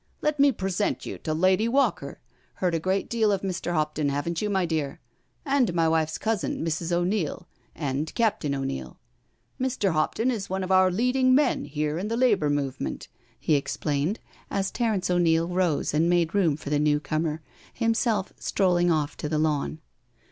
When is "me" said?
0.39-0.51